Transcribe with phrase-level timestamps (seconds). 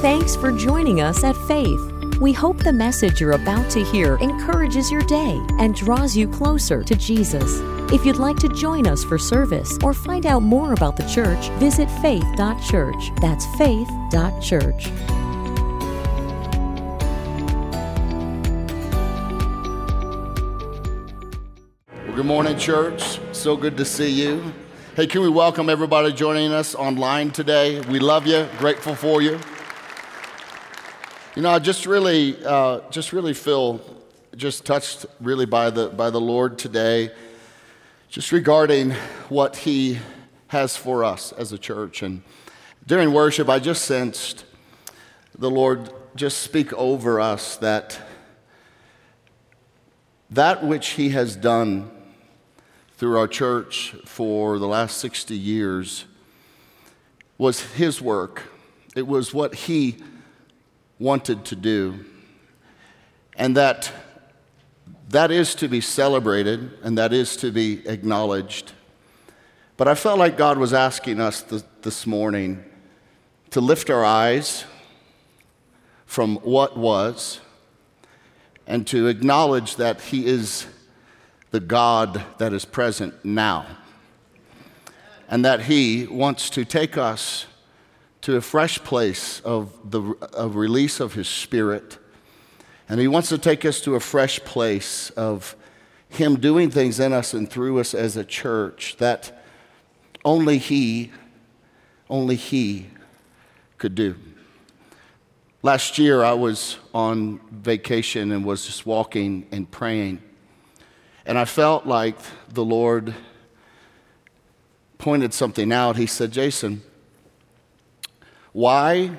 [0.00, 1.78] Thanks for joining us at Faith.
[2.22, 6.82] We hope the message you're about to hear encourages your day and draws you closer
[6.82, 7.60] to Jesus.
[7.92, 11.50] If you'd like to join us for service or find out more about the church,
[11.58, 13.10] visit faith.church.
[13.20, 14.88] That's faith.church.
[22.06, 23.20] Well, good morning, church.
[23.32, 24.50] So good to see you.
[24.96, 27.82] Hey, can we welcome everybody joining us online today?
[27.82, 29.38] We love you, grateful for you.
[31.40, 33.80] You know, I just really, uh, just really feel
[34.36, 37.12] just touched really by the by the Lord today,
[38.10, 38.90] just regarding
[39.30, 40.00] what He
[40.48, 42.02] has for us as a church.
[42.02, 42.20] And
[42.86, 44.44] during worship, I just sensed
[45.34, 47.98] the Lord just speak over us that
[50.28, 51.90] that which He has done
[52.98, 56.04] through our church for the last 60 years
[57.38, 58.42] was His work.
[58.94, 59.96] It was what He
[61.00, 62.04] wanted to do.
[63.34, 63.90] And that
[65.08, 68.72] that is to be celebrated and that is to be acknowledged.
[69.76, 72.64] But I felt like God was asking us th- this morning
[73.50, 74.64] to lift our eyes
[76.06, 77.40] from what was
[78.68, 80.66] and to acknowledge that He is
[81.50, 83.66] the God that is present now.
[85.28, 87.46] And that He wants to take us
[88.22, 91.98] to a fresh place of the of release of His Spirit.
[92.88, 95.56] And He wants to take us to a fresh place of
[96.08, 99.42] Him doing things in us and through us as a church that
[100.24, 101.12] only He,
[102.08, 102.88] only He
[103.78, 104.16] could do.
[105.62, 110.22] Last year, I was on vacation and was just walking and praying.
[111.26, 112.16] And I felt like
[112.48, 113.14] the Lord
[114.96, 115.96] pointed something out.
[115.96, 116.82] He said, Jason,
[118.52, 119.12] why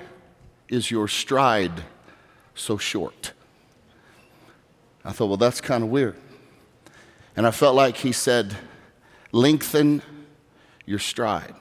[0.67, 1.83] is your stride
[2.55, 3.33] so short?
[5.03, 6.15] I thought, well, that's kind of weird.
[7.35, 8.55] And I felt like he said,
[9.31, 10.01] lengthen
[10.85, 11.55] your stride.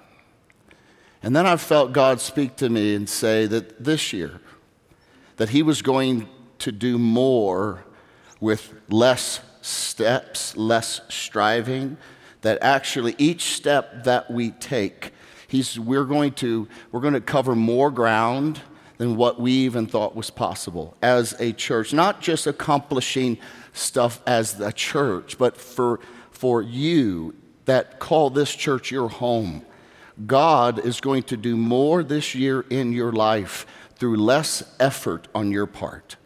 [1.23, 4.41] And then I felt God speak to me and say that this year,
[5.37, 7.85] that he was going to do more
[8.41, 11.97] with less steps, less striving,
[12.41, 15.13] that actually each step that we take,
[15.51, 18.61] he's, we're, going to, we're going to cover more ground
[18.99, 21.93] than what we even thought was possible as a church.
[21.93, 23.39] Not just accomplishing
[23.73, 26.01] stuff as a church, but for,
[26.31, 27.35] for you
[27.65, 29.65] that call this church your home.
[30.27, 35.51] God is going to do more this year in your life through less effort on
[35.51, 36.17] your part,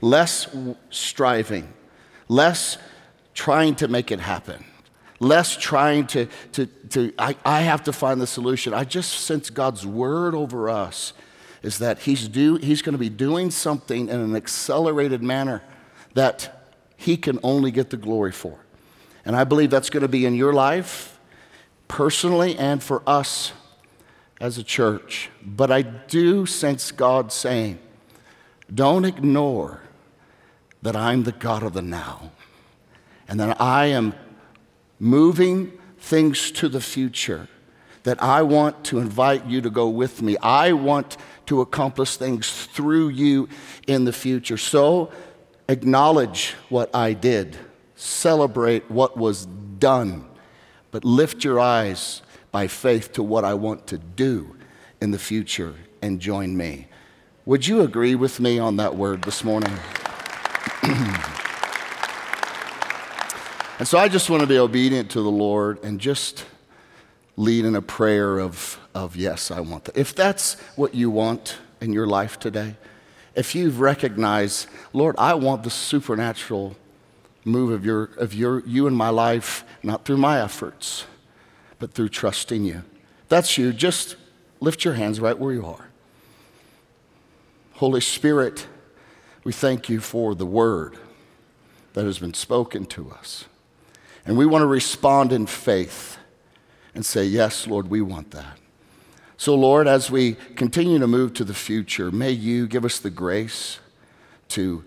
[0.00, 0.54] less
[0.90, 1.72] striving,
[2.28, 2.76] less
[3.34, 4.64] trying to make it happen,
[5.24, 8.74] less trying to, to, to I, I have to find the solution.
[8.74, 11.12] I just sense God's word over us
[11.62, 15.62] is that He's, do, he's going to be doing something in an accelerated manner
[16.14, 18.58] that He can only get the glory for.
[19.24, 21.18] And I believe that's going to be in your life,
[21.88, 23.52] personally, and for us
[24.40, 25.30] as a church.
[25.42, 27.78] But I do sense God saying,
[28.72, 29.80] don't ignore
[30.82, 32.30] that I'm the God of the now
[33.26, 34.14] and that I am
[34.98, 37.48] moving things to the future.
[38.02, 40.36] That I want to invite you to go with me.
[40.42, 41.16] I want
[41.46, 43.48] to accomplish things through you
[43.86, 44.58] in the future.
[44.58, 45.10] So
[45.68, 47.56] acknowledge what I did,
[47.94, 49.46] celebrate what was
[49.78, 50.26] done,
[50.90, 52.22] but lift your eyes
[52.52, 54.54] by faith to what I want to do
[55.00, 56.86] in the future and join me.
[57.46, 59.72] Would you agree with me on that word this morning?
[63.84, 66.46] and so I just want to be obedient to the Lord and just
[67.36, 69.94] lead in a prayer of, of yes, I want that.
[69.94, 72.76] If that's what you want in your life today,
[73.34, 76.76] if you've recognized, Lord, I want the supernatural
[77.44, 81.04] move of, your, of your, you in my life, not through my efforts,
[81.78, 82.84] but through trusting you.
[83.28, 83.70] That's you.
[83.70, 84.16] Just
[84.60, 85.90] lift your hands right where you are.
[87.74, 88.66] Holy Spirit,
[89.44, 90.96] we thank you for the word
[91.92, 93.44] that has been spoken to us.
[94.26, 96.18] And we want to respond in faith
[96.94, 98.58] and say, Yes, Lord, we want that.
[99.36, 103.10] So, Lord, as we continue to move to the future, may you give us the
[103.10, 103.80] grace
[104.48, 104.84] to,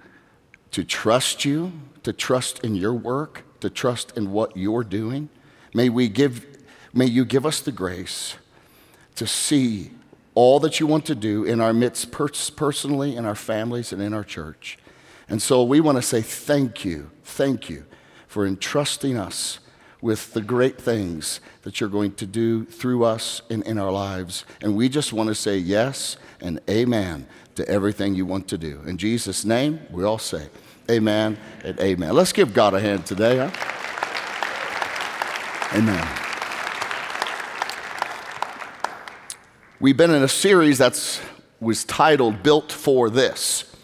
[0.72, 1.74] to trust you,
[2.04, 5.30] to trust in your work, to trust in what you're doing.
[5.74, 6.46] May, we give,
[6.94, 8.36] may you give us the grace
[9.16, 9.92] to see
[10.34, 14.14] all that you want to do in our midst personally, in our families, and in
[14.14, 14.78] our church.
[15.28, 17.86] And so we want to say thank you, thank you
[18.28, 19.60] for entrusting us
[20.02, 24.46] with the great things that you're going to do through us and in our lives.
[24.62, 28.82] And we just want to say yes and amen to everything you want to do.
[28.86, 30.50] In Jesus' name, we all say
[30.90, 32.14] amen and amen.
[32.14, 33.52] Let's give God a hand today, huh?
[35.76, 36.08] Amen.
[39.80, 41.22] We've been in a series that's
[41.60, 43.76] was titled "Built for This,"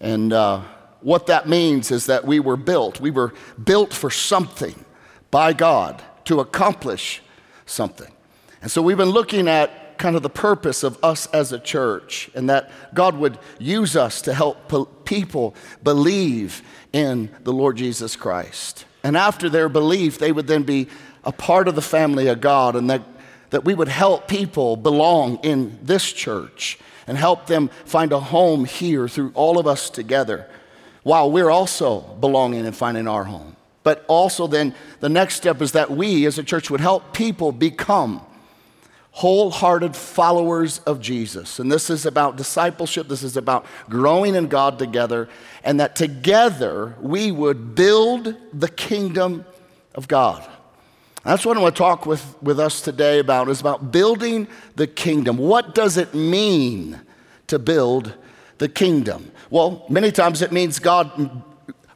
[0.00, 0.62] and uh,
[1.02, 3.00] what that means is that we were built.
[3.00, 4.84] We were built for something
[5.30, 7.22] by God to accomplish
[7.66, 8.12] something.
[8.60, 12.30] And so we've been looking at kind of the purpose of us as a church
[12.34, 16.62] and that God would use us to help people believe
[16.92, 18.84] in the Lord Jesus Christ.
[19.04, 20.88] And after their belief, they would then be
[21.24, 23.02] a part of the family of God and that,
[23.50, 28.64] that we would help people belong in this church and help them find a home
[28.64, 30.48] here through all of us together
[31.02, 33.56] while we're also belonging and finding our home.
[33.82, 37.50] But also, then, the next step is that we as a church would help people
[37.50, 38.20] become
[39.12, 41.58] wholehearted followers of Jesus.
[41.58, 45.28] And this is about discipleship, this is about growing in God together,
[45.64, 49.44] and that together we would build the kingdom
[49.94, 50.48] of God.
[51.24, 54.86] That's what I want to talk with, with us today about is about building the
[54.86, 55.36] kingdom.
[55.36, 57.00] What does it mean
[57.48, 58.14] to build
[58.58, 59.30] the kingdom?
[59.50, 61.42] Well, many times it means God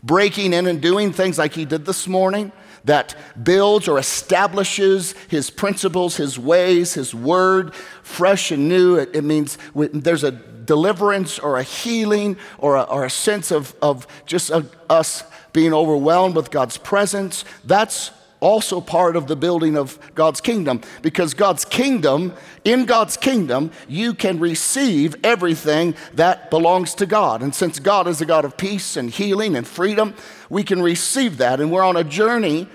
[0.02, 2.52] breaking in and doing things like he did this morning
[2.84, 8.94] that builds or establishes his principles, his ways, his word fresh and new.
[8.94, 13.74] It, it means there's a deliverance or a healing or a, or a sense of,
[13.82, 17.44] of just a, us being overwhelmed with God's presence.
[17.64, 22.34] That's also part of the building of God's kingdom because God's kingdom,
[22.64, 27.42] in God's kingdom, you can receive everything that belongs to God.
[27.42, 30.14] And since God is a God of peace and healing and freedom,
[30.50, 31.60] we can receive that.
[31.60, 32.68] And we're on a journey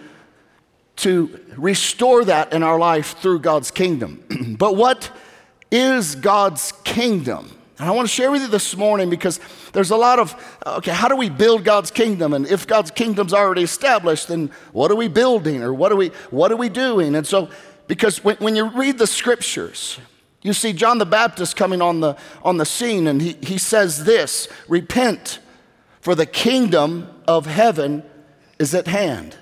[0.98, 4.56] to restore that in our life through God's kingdom.
[4.58, 5.12] but what
[5.72, 7.58] is God's kingdom?
[7.82, 9.40] And I want to share with you this morning because
[9.74, 10.36] there's a lot of,
[10.68, 12.32] okay, how do we build God's kingdom?
[12.32, 16.10] And if God's kingdom's already established, then what are we building or what are we,
[16.30, 17.16] what are we doing?
[17.16, 17.50] And so,
[17.88, 19.98] because when, when you read the scriptures,
[20.44, 24.04] you see John the Baptist coming on the, on the scene and he, he says
[24.04, 25.40] this Repent,
[26.02, 28.04] for the kingdom of heaven
[28.60, 29.36] is at hand.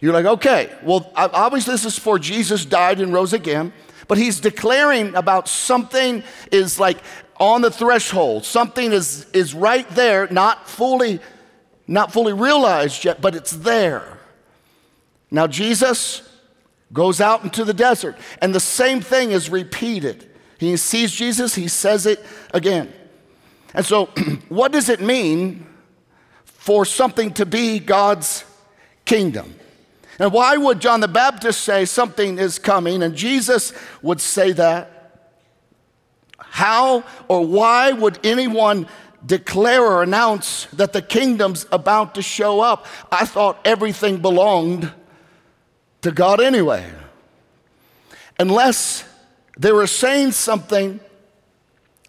[0.00, 3.72] You're like, okay, well, obviously this is for Jesus died and rose again,
[4.08, 6.98] but he's declaring about something is like
[7.38, 8.44] on the threshold.
[8.44, 11.20] Something is, is right there, not fully,
[11.86, 14.18] not fully realized yet, but it's there.
[15.30, 16.28] Now, Jesus
[16.92, 20.30] goes out into the desert, and the same thing is repeated.
[20.58, 22.92] He sees Jesus, he says it again.
[23.74, 24.06] And so,
[24.48, 25.66] what does it mean
[26.44, 28.44] for something to be God's
[29.04, 29.54] kingdom?
[30.18, 34.93] And why would John the Baptist say something is coming, and Jesus would say that?
[36.54, 38.86] How or why would anyone
[39.26, 42.86] declare or announce that the kingdom's about to show up?
[43.10, 44.92] I thought everything belonged
[46.02, 46.88] to God anyway.
[48.38, 49.02] Unless
[49.58, 51.00] they were saying something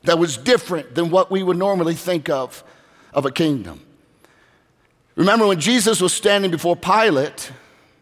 [0.03, 2.63] that was different than what we would normally think of
[3.15, 3.81] of a kingdom.
[5.15, 7.51] Remember when Jesus was standing before Pilate,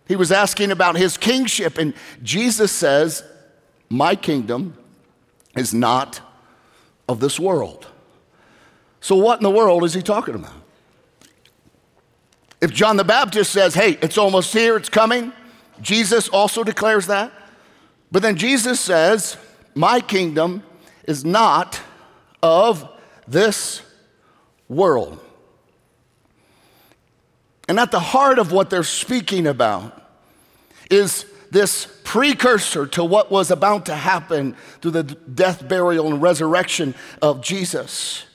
[0.10, 3.24] he was asking about his kingship, and Jesus says,
[3.88, 4.78] My kingdom
[5.56, 6.20] is not
[7.08, 7.88] of this world.
[9.02, 10.54] So, what in the world is he talking about?
[12.62, 15.34] If John the Baptist says, hey, it's almost here, it's coming,
[15.82, 17.32] Jesus also declares that.
[18.12, 19.36] But then Jesus says,
[19.76, 20.64] my kingdom
[21.06, 21.82] is not
[22.42, 22.88] of
[23.28, 23.82] this
[24.70, 25.20] world.
[27.68, 30.02] And at the heart of what they're speaking about
[30.90, 36.94] is this precursor to what was about to happen through the death, burial, and resurrection
[37.22, 38.26] of Jesus.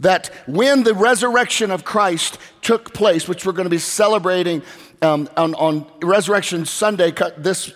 [0.00, 4.62] That when the resurrection of Christ took place, which we're going to be celebrating
[5.00, 7.72] um, on, on Resurrection Sunday, this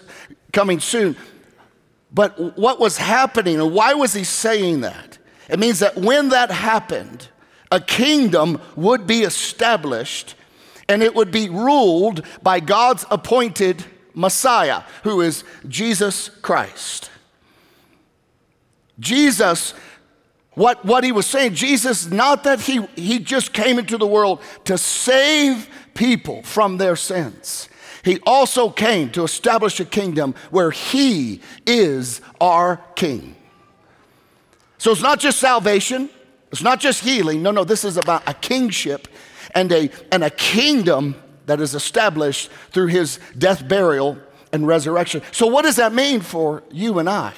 [0.52, 1.17] coming soon,
[2.12, 5.19] but what was happening and why was he saying that?
[5.49, 7.28] It means that when that happened,
[7.71, 10.35] a kingdom would be established
[10.88, 13.85] and it would be ruled by God's appointed
[14.18, 17.08] Messiah, who is Jesus Christ.
[18.98, 19.75] Jesus,
[20.54, 24.42] what, what he was saying, Jesus, not that he, he just came into the world
[24.64, 27.68] to save people from their sins.
[28.02, 33.37] He also came to establish a kingdom where he is our king.
[34.78, 36.10] So it's not just salvation,
[36.50, 37.40] it's not just healing.
[37.40, 39.06] No, no, this is about a kingship
[39.54, 41.14] and a, and a kingdom
[41.49, 44.19] that is established through his death, burial,
[44.52, 45.23] and resurrection.
[45.33, 47.33] So, what does that mean for you and I?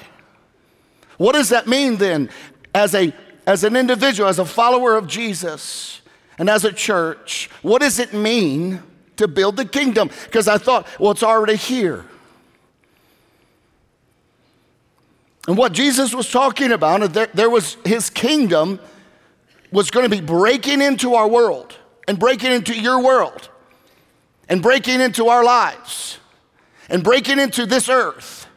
[1.17, 2.29] What does that mean then
[2.75, 3.13] as, a,
[3.47, 6.01] as an individual, as a follower of Jesus,
[6.37, 7.49] and as a church?
[7.61, 8.83] What does it mean
[9.15, 10.09] to build the kingdom?
[10.25, 12.05] Because I thought, well, it's already here.
[15.47, 18.79] And what Jesus was talking about, there, there was his kingdom
[19.71, 21.77] was going to be breaking into our world
[22.09, 23.47] and breaking into your world
[24.51, 26.19] and breaking into our lives
[26.89, 28.47] and breaking into this earth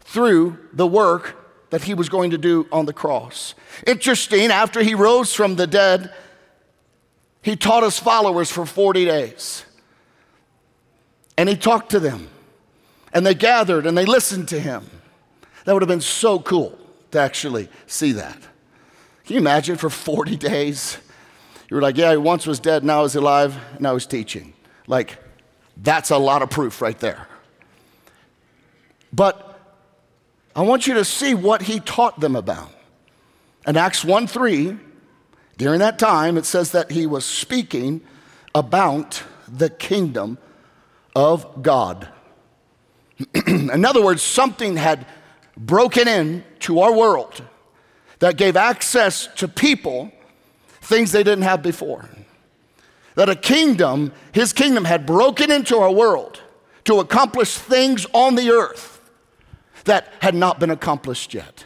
[0.00, 1.36] through the work
[1.68, 3.54] that he was going to do on the cross.
[3.86, 6.14] Interesting, after he rose from the dead,
[7.42, 9.66] he taught his followers for 40 days.
[11.36, 12.30] And he talked to them.
[13.12, 14.88] And they gathered and they listened to him.
[15.66, 16.78] That would have been so cool
[17.10, 18.38] to actually see that.
[19.26, 20.96] Can you imagine for 40 days?
[21.68, 24.54] You were like, yeah, he once was dead, now he's alive, now he's teaching.
[24.86, 25.18] Like,
[25.76, 27.28] that's a lot of proof right there.
[29.12, 29.58] But
[30.54, 32.70] I want you to see what he taught them about.
[33.66, 34.78] In Acts 1 3,
[35.56, 38.00] during that time, it says that he was speaking
[38.54, 40.38] about the kingdom
[41.14, 42.08] of God.
[43.46, 45.06] in other words, something had
[45.56, 47.42] broken in to our world
[48.18, 50.12] that gave access to people
[50.80, 52.08] things they didn't have before.
[53.16, 56.40] That a kingdom, his kingdom, had broken into our world
[56.84, 59.00] to accomplish things on the earth
[59.84, 61.64] that had not been accomplished yet.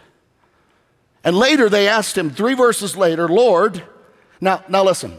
[1.22, 3.82] And later they asked him, three verses later, Lord,
[4.40, 5.18] now, now listen,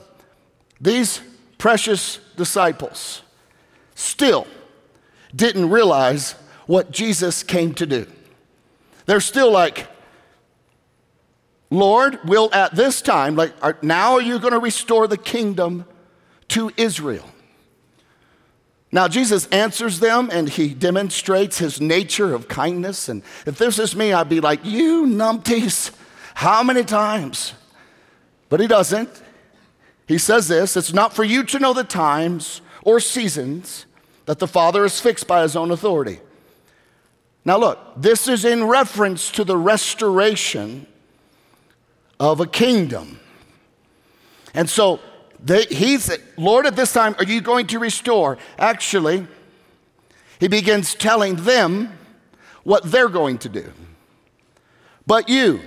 [0.80, 1.22] these
[1.58, 3.22] precious disciples
[3.94, 4.48] still
[5.36, 6.34] didn't realize
[6.66, 8.08] what Jesus came to do.
[9.06, 9.88] They're still like,
[11.70, 15.86] Lord, will at this time, like are, now are you going to restore the kingdom
[16.52, 17.30] to Israel?
[18.92, 23.08] Now, Jesus answers them and he demonstrates his nature of kindness.
[23.08, 25.92] And if this is me, I'd be like, You numpties,
[26.36, 27.54] how many times?
[28.50, 29.22] But he doesn't.
[30.08, 33.86] He says this it's not for you to know the times or seasons
[34.26, 36.20] that the Father is fixed by his own authority.
[37.46, 40.86] Now, look, this is in reference to the restoration
[42.20, 43.20] of a kingdom.
[44.54, 45.00] And so
[45.44, 48.38] they, he's, Lord, at this time, are you going to restore?
[48.58, 49.28] Actually,
[50.40, 51.98] he begins telling them
[52.64, 53.72] what they're going to do.
[55.08, 55.62] But you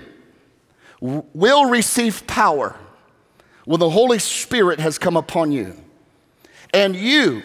[1.00, 2.76] will receive power
[3.64, 5.76] when the Holy Spirit has come upon you.
[6.72, 7.42] And you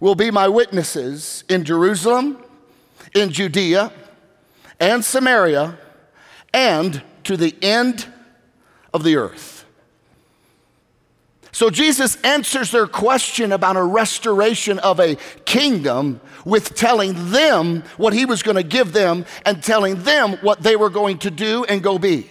[0.00, 2.38] will be my witnesses in Jerusalem,
[3.14, 3.92] in Judea,
[4.80, 5.78] and Samaria,
[6.52, 8.06] and to the end
[8.92, 9.61] of the earth.
[11.54, 18.14] So Jesus answers their question about a restoration of a kingdom with telling them what
[18.14, 21.64] he was going to give them and telling them what they were going to do
[21.64, 22.30] and go be.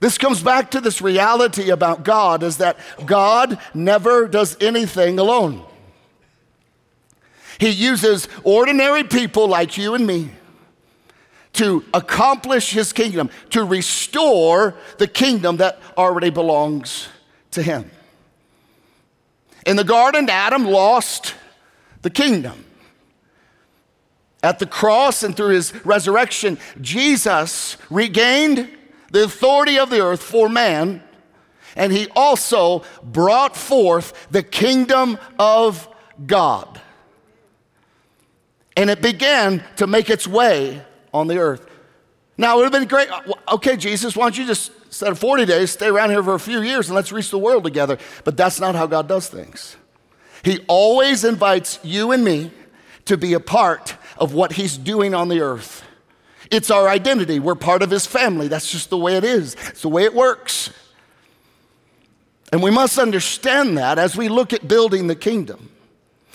[0.00, 5.64] This comes back to this reality about God is that God never does anything alone.
[7.58, 10.32] He uses ordinary people like you and me
[11.54, 17.06] to accomplish his kingdom, to restore the kingdom that already belongs
[17.54, 17.90] to him.
[19.66, 21.34] In the garden, Adam lost
[22.02, 22.64] the kingdom.
[24.42, 28.68] At the cross and through his resurrection, Jesus regained
[29.10, 31.02] the authority of the earth for man,
[31.76, 35.88] and he also brought forth the kingdom of
[36.26, 36.80] God.
[38.76, 41.66] And it began to make its way on the earth.
[42.36, 43.08] Now, it would have been great.
[43.48, 46.38] Okay, Jesus, why don't you just, instead of 40 days, stay around here for a
[46.38, 47.98] few years and let's reach the world together.
[48.22, 49.74] But that's not how God does things.
[50.44, 52.52] He always invites you and me
[53.06, 55.82] to be a part of what He's doing on the earth.
[56.48, 57.40] It's our identity.
[57.40, 58.46] We're part of His family.
[58.46, 60.70] That's just the way it is, it's the way it works.
[62.52, 65.70] And we must understand that as we look at building the kingdom.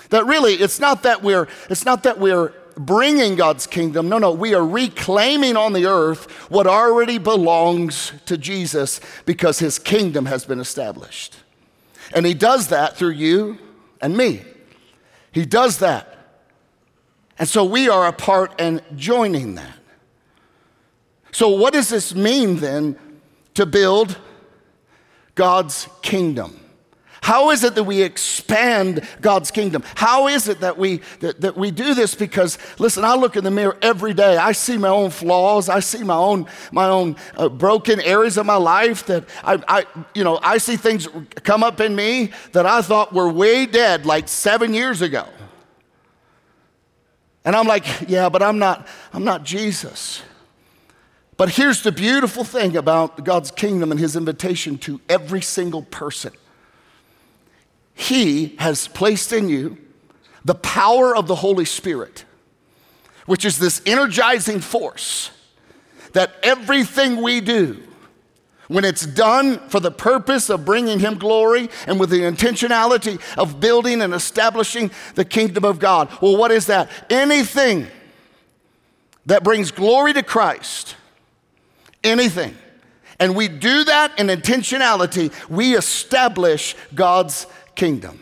[0.09, 4.09] That really, it's not that we're, it's not that we're bringing God's kingdom.
[4.09, 9.77] No, no, we are reclaiming on the earth what already belongs to Jesus because his
[9.77, 11.35] kingdom has been established.
[12.13, 13.59] And he does that through you
[14.01, 14.41] and me.
[15.31, 16.15] He does that.
[17.37, 19.77] And so we are a part and joining that.
[21.31, 22.97] So, what does this mean then
[23.53, 24.17] to build
[25.35, 26.59] God's kingdom?
[27.21, 29.83] How is it that we expand God's kingdom?
[29.95, 32.15] How is it that we, that, that we do this?
[32.15, 34.37] Because, listen, I look in the mirror every day.
[34.37, 35.69] I see my own flaws.
[35.69, 39.85] I see my own, my own uh, broken areas of my life that I, I,
[40.13, 41.07] you know, I see things
[41.43, 45.27] come up in me that I thought were way dead like seven years ago.
[47.43, 50.21] And I'm like, yeah, but I'm not, I'm not Jesus.
[51.35, 56.33] But here's the beautiful thing about God's kingdom and his invitation to every single person.
[57.99, 59.77] He has placed in you
[60.45, 62.23] the power of the Holy Spirit,
[63.25, 65.31] which is this energizing force
[66.13, 67.83] that everything we do,
[68.69, 73.59] when it's done for the purpose of bringing Him glory and with the intentionality of
[73.59, 76.09] building and establishing the kingdom of God.
[76.21, 76.89] Well, what is that?
[77.09, 77.87] Anything
[79.25, 80.95] that brings glory to Christ,
[82.01, 82.55] anything.
[83.19, 87.45] And we do that in intentionality, we establish God's
[87.79, 88.19] kingdom.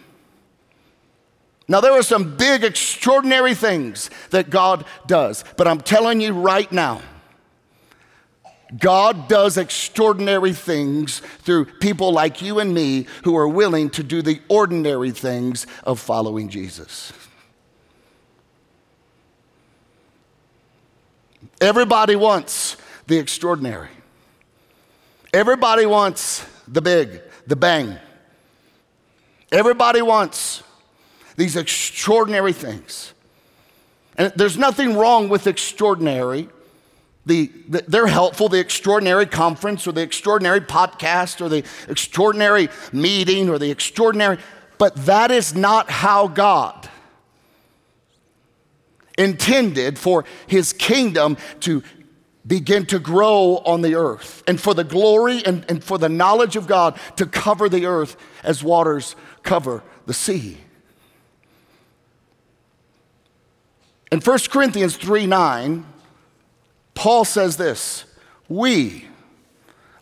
[1.67, 6.71] Now, there are some big, extraordinary things that God does, but I'm telling you right
[6.71, 7.01] now,
[8.77, 14.21] God does extraordinary things through people like you and me who are willing to do
[14.21, 17.11] the ordinary things of following Jesus.
[21.59, 23.89] Everybody wants the extraordinary.
[25.33, 27.97] Everybody wants the big, the bang.
[29.51, 30.63] Everybody wants
[31.35, 33.13] these extraordinary things.
[34.17, 36.49] And there's nothing wrong with extraordinary.
[37.25, 43.49] The, the, they're helpful, the extraordinary conference or the extraordinary podcast or the extraordinary meeting
[43.49, 44.37] or the extraordinary,
[44.77, 46.89] but that is not how God
[49.17, 51.83] intended for his kingdom to
[52.45, 56.55] begin to grow on the earth and for the glory and, and for the knowledge
[56.55, 59.15] of God to cover the earth as waters
[59.47, 60.57] cover the sea.
[64.11, 65.85] In 1 Corinthians 3 9,
[66.93, 68.05] Paul says this
[68.47, 69.05] We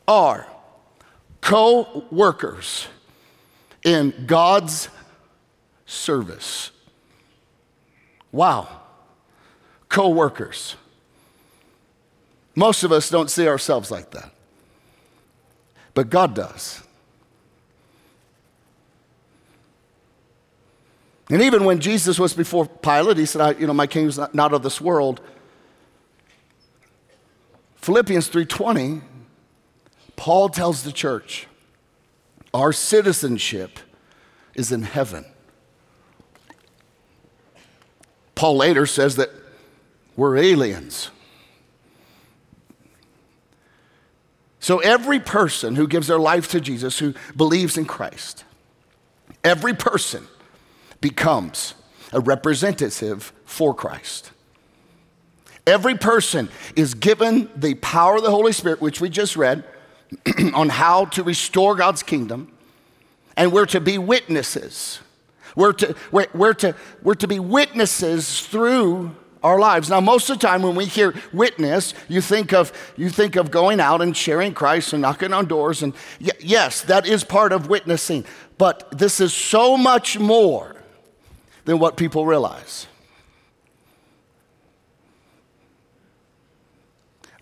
[0.08, 0.48] are
[1.42, 2.88] co workers
[3.84, 4.90] in God's
[5.86, 6.72] service.
[8.32, 8.68] Wow.
[9.88, 10.76] Co workers.
[12.56, 14.32] Most of us don't see ourselves like that,
[15.94, 16.85] but God does.
[21.30, 24.54] And even when Jesus was before Pilate, he said, you know, my kingdom's not, not
[24.54, 25.22] of this world.
[27.78, 29.02] Philippians 3:20,
[30.16, 31.48] Paul tells the church,
[32.54, 33.80] our citizenship
[34.54, 35.26] is in heaven.
[38.36, 39.30] Paul later says that
[40.16, 41.10] we're aliens.
[44.60, 48.44] So every person who gives their life to Jesus, who believes in Christ,
[49.44, 50.28] every person
[51.06, 51.76] becomes
[52.14, 54.32] a representative for Christ.
[55.68, 59.64] Every person is given the power of the Holy Spirit, which we just read,
[60.56, 62.52] on how to restore God's kingdom,
[63.38, 65.00] and we're to be witnesses.
[65.56, 69.92] We're to, we're, we're, to, we're to be witnesses through our lives.
[69.92, 73.52] Now, most of the time when we hear witness, you think of, you think of
[73.52, 75.84] going out and sharing Christ and knocking on doors.
[75.84, 78.26] And y- yes, that is part of witnessing.
[78.58, 80.75] But this is so much more
[81.66, 82.88] than what people realize.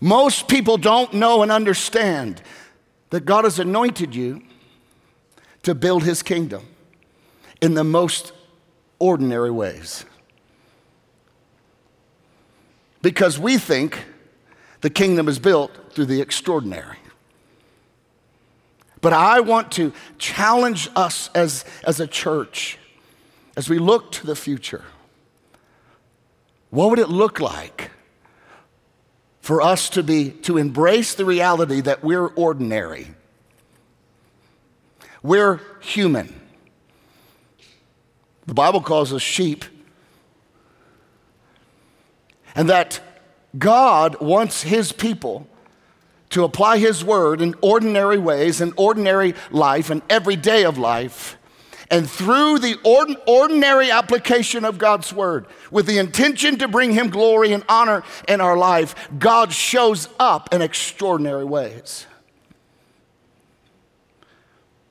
[0.00, 2.42] Most people don't know and understand
[3.10, 4.42] that God has anointed you
[5.62, 6.66] to build his kingdom
[7.62, 8.32] in the most
[8.98, 10.04] ordinary ways.
[13.00, 14.04] Because we think
[14.80, 16.98] the kingdom is built through the extraordinary.
[19.00, 22.78] But I want to challenge us as, as a church
[23.56, 24.84] as we look to the future,
[26.70, 27.90] what would it look like
[29.40, 33.08] for us to be to embrace the reality that we're ordinary?
[35.22, 36.40] We're human.
[38.46, 39.64] The Bible calls us sheep.
[42.56, 43.00] And that
[43.58, 45.46] God wants his people
[46.30, 51.36] to apply his word in ordinary ways, in ordinary life, in every day of life
[51.90, 52.76] and through the
[53.26, 58.40] ordinary application of God's word, with the intention to bring Him glory and honor in
[58.40, 62.06] our life, God shows up in extraordinary ways.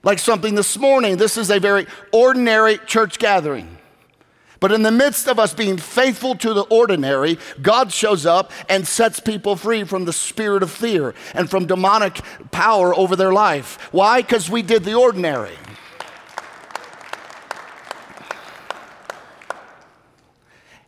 [0.03, 3.77] Like something this morning, this is a very ordinary church gathering.
[4.59, 8.87] But in the midst of us being faithful to the ordinary, God shows up and
[8.87, 13.77] sets people free from the spirit of fear and from demonic power over their life.
[13.91, 14.21] Why?
[14.21, 15.51] Because we did the ordinary.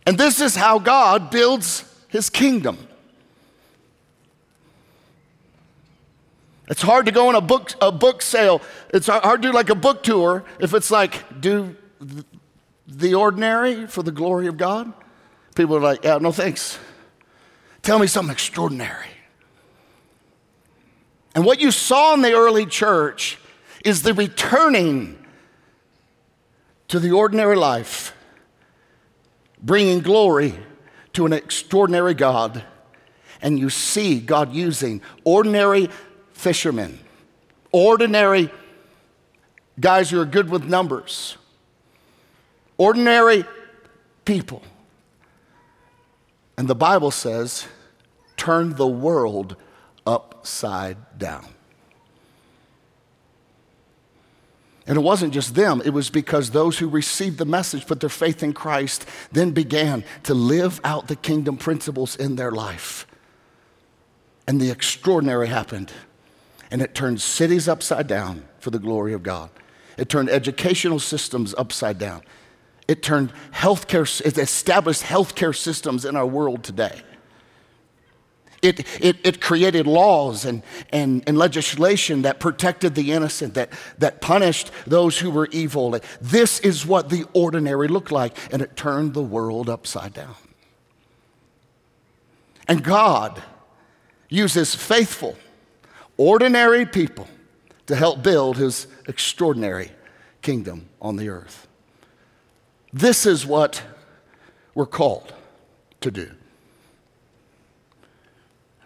[0.06, 2.78] And this is how God builds his kingdom.
[6.68, 8.62] It's hard to go on a book, a book sale.
[8.90, 11.76] It's hard to do like a book tour if it's like, do
[12.88, 14.92] the ordinary for the glory of God.
[15.56, 16.78] People are like, yeah, no thanks.
[17.82, 19.08] Tell me something extraordinary.
[21.36, 23.38] And what you saw in the early church
[23.84, 25.24] is the returning
[26.88, 28.16] to the ordinary life,
[29.66, 30.54] bringing glory
[31.14, 32.64] to an extraordinary God.
[33.42, 35.90] And you see God using ordinary
[36.32, 37.00] fishermen,
[37.72, 38.52] ordinary
[39.80, 41.38] guys who are good with numbers,
[42.78, 43.44] ordinary
[44.24, 44.62] people.
[46.58, 47.68] And the Bible says,
[48.38, 49.56] turn the world
[50.06, 51.55] upside down.
[54.88, 58.10] And it wasn't just them, it was because those who received the message, put their
[58.10, 63.08] faith in Christ, then began to live out the kingdom principles in their life.
[64.48, 65.92] And the extraordinary happened.
[66.70, 69.50] And it turned cities upside down for the glory of God.
[69.98, 72.22] It turned educational systems upside down.
[72.88, 77.02] It turned healthcare, it established healthcare systems in our world today.
[78.66, 84.22] It, it, it created laws and, and, and legislation that protected the innocent, that, that
[84.22, 86.00] punished those who were evil.
[86.20, 90.36] This is what the ordinary looked like, and it turned the world upside down.
[92.68, 93.42] And God
[94.30, 95.36] uses faithful,
[96.18, 97.28] ordinary people
[97.86, 99.92] to help build his extraordinary
[100.42, 101.68] kingdom on the earth.
[102.92, 103.84] This is what
[104.74, 105.34] we're called
[106.02, 106.32] to do.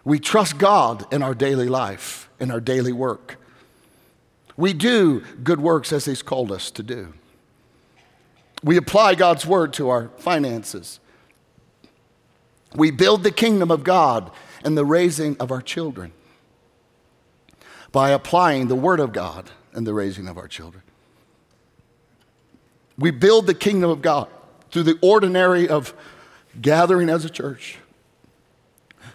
[0.04, 3.36] We trust God in our daily life, in our daily work.
[4.56, 7.14] We do good works as He's called us to do.
[8.62, 11.00] We apply God's word to our finances.
[12.74, 14.30] We build the kingdom of God
[14.64, 16.12] and the raising of our children
[17.90, 20.82] by applying the word of God and the raising of our children.
[22.98, 24.28] We build the kingdom of God
[24.70, 25.94] through the ordinary of
[26.60, 27.78] gathering as a church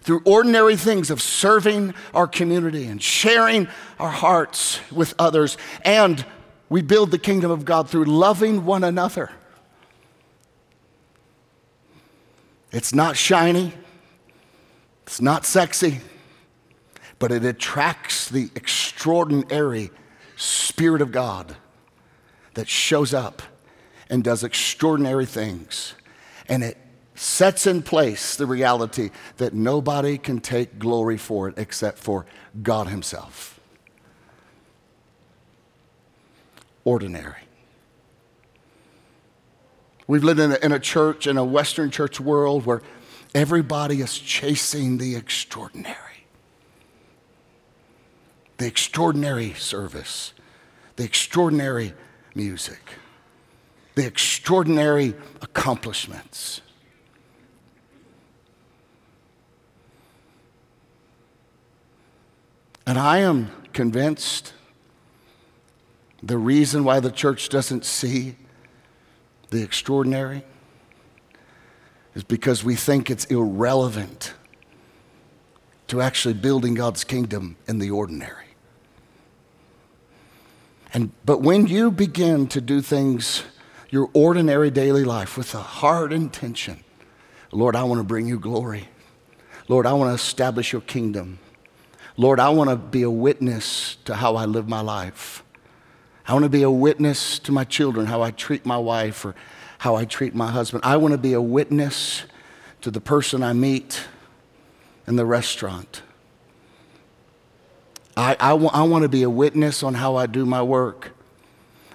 [0.06, 3.66] through ordinary things of serving our community and sharing
[3.98, 5.58] our hearts with others.
[5.84, 6.24] And
[6.68, 9.32] we build the kingdom of God through loving one another.
[12.70, 13.72] It's not shiny,
[15.02, 16.00] it's not sexy,
[17.18, 19.90] but it attracts the extraordinary
[20.36, 21.56] Spirit of God
[22.54, 23.42] that shows up
[24.08, 25.94] and does extraordinary things.
[26.48, 26.78] And it
[27.18, 32.26] sets in place the reality that nobody can take glory for it except for
[32.62, 33.58] God Himself.
[36.84, 37.46] Ordinary.
[40.06, 42.82] We've lived in a, in a, church, in a Western church world, where
[43.34, 45.96] everybody is chasing the extraordinary.
[48.58, 50.32] The extraordinary service,
[50.94, 51.92] the extraordinary
[52.34, 52.80] music,
[53.96, 56.60] the extraordinary accomplishments.
[62.86, 64.52] And I am convinced
[66.22, 68.36] the reason why the church doesn't see
[69.50, 70.44] the extraordinary
[72.14, 74.34] is because we think it's irrelevant
[75.88, 78.46] to actually building God's kingdom in the ordinary.
[80.94, 83.42] And, but when you begin to do things,
[83.90, 86.82] your ordinary daily life, with a hard intention,
[87.52, 88.88] Lord, I want to bring you glory.
[89.68, 91.38] Lord, I want to establish your kingdom.
[92.16, 95.42] Lord, I want to be a witness to how I live my life.
[96.26, 99.34] I want to be a witness to my children, how I treat my wife or
[99.78, 100.82] how I treat my husband.
[100.84, 102.24] I want to be a witness
[102.80, 104.06] to the person I meet
[105.06, 106.02] in the restaurant.
[108.16, 111.12] I, I, w- I want to be a witness on how I do my work.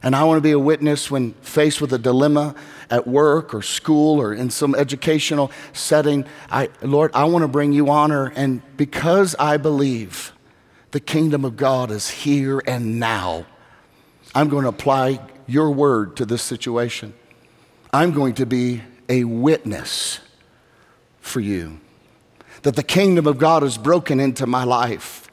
[0.03, 2.55] And I want to be a witness when faced with a dilemma
[2.91, 6.25] at work or school or in some educational setting.
[6.49, 8.31] I, Lord, I want to bring you honor.
[8.35, 10.33] And because I believe
[10.91, 13.45] the kingdom of God is here and now,
[14.35, 17.13] I'm going to apply your word to this situation.
[17.91, 20.19] I'm going to be a witness
[21.19, 21.79] for you
[22.61, 25.29] that the kingdom of God is broken into my life.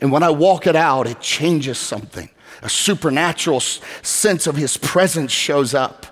[0.00, 2.30] And when I walk it out, it changes something
[2.62, 6.06] a supernatural sense of his presence shows up.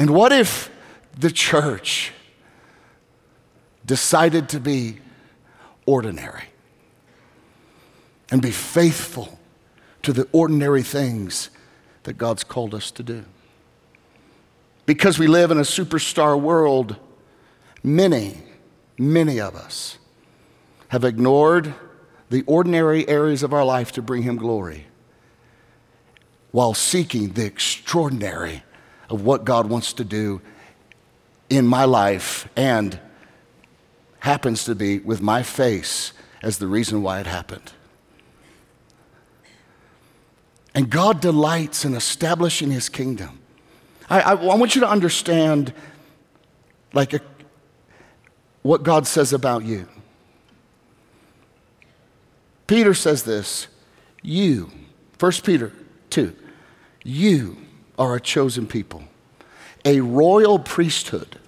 [0.00, 0.70] And what if
[1.18, 2.12] the church
[3.84, 4.96] decided to be
[5.84, 6.44] ordinary
[8.30, 9.38] and be faithful
[10.00, 11.50] to the ordinary things
[12.04, 13.26] that God's called us to do?
[14.86, 16.96] Because we live in a superstar world,
[17.82, 18.38] many,
[18.96, 19.98] many of us
[20.88, 21.74] have ignored
[22.30, 24.86] the ordinary areas of our life to bring Him glory
[26.52, 28.62] while seeking the extraordinary
[29.10, 30.40] of what God wants to do
[31.50, 32.98] in my life and
[34.20, 37.72] happens to be with my face as the reason why it happened.
[40.74, 43.40] And God delights in establishing his kingdom.
[44.08, 45.74] I, I, I want you to understand,
[46.92, 47.20] like, a,
[48.62, 49.88] what God says about you.
[52.68, 53.66] Peter says this
[54.22, 54.70] You,
[55.18, 55.72] 1 Peter
[56.10, 56.36] 2,
[57.02, 57.56] you
[58.00, 59.04] are a chosen people,
[59.84, 61.38] a royal priesthood,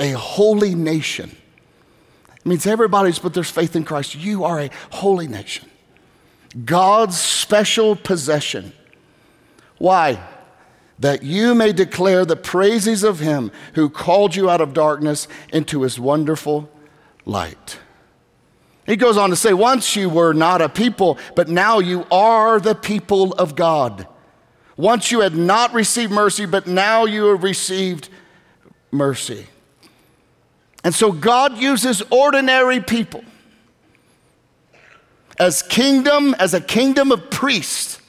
[0.00, 1.36] a holy nation.
[2.36, 4.16] It means everybody's put their faith in Christ.
[4.16, 5.70] You are a holy nation,
[6.64, 8.72] God's special possession.
[9.78, 10.20] Why?
[10.98, 15.82] That you may declare the praises of him who called you out of darkness into
[15.82, 16.68] his wonderful
[17.24, 17.78] light.
[18.86, 22.58] He goes on to say, Once you were not a people, but now you are
[22.58, 24.06] the people of God.
[24.76, 28.08] Once you had not received mercy, but now you have received
[28.90, 29.46] mercy.
[30.84, 33.24] And so God uses ordinary people
[35.38, 38.00] as kingdom, as a kingdom of priests.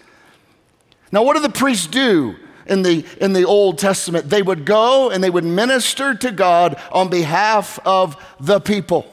[1.12, 4.30] Now, what do the priests do in the, in the Old Testament?
[4.30, 9.06] They would go and they would minister to God on behalf of the people.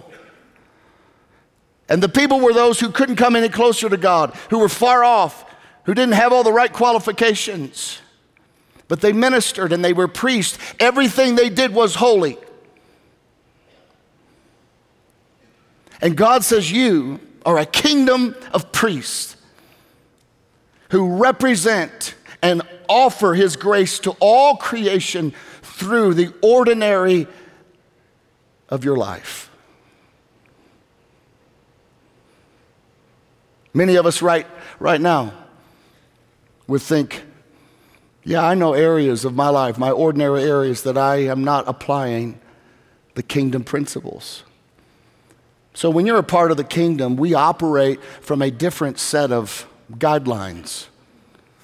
[1.89, 5.03] And the people were those who couldn't come any closer to God, who were far
[5.05, 5.45] off,
[5.85, 8.01] who didn't have all the right qualifications.
[8.89, 10.59] But they ministered and they were priests.
[10.79, 12.39] Everything they did was holy.
[16.01, 19.37] And God says, You are a kingdom of priests
[20.91, 27.27] who represent and offer His grace to all creation through the ordinary
[28.69, 29.51] of your life.
[33.73, 34.47] Many of us right,
[34.81, 35.40] right now
[36.71, 37.25] would think,
[38.23, 42.39] yeah, I know areas of my life, my ordinary areas, that I am not applying
[43.15, 44.45] the kingdom principles.
[45.75, 49.69] So, when you're a part of the kingdom, we operate from a different set of
[49.95, 50.87] guidelines,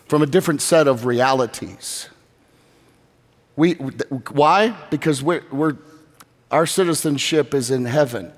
[0.08, 2.08] from a different set of realities.
[3.54, 4.76] We, why?
[4.90, 5.76] Because we're, we're,
[6.50, 8.32] our citizenship is in heaven.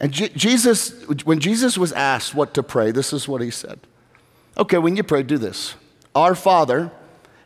[0.00, 3.80] And Jesus, when Jesus was asked what to pray, this is what he said.
[4.56, 5.74] Okay, when you pray, do this
[6.14, 6.90] Our Father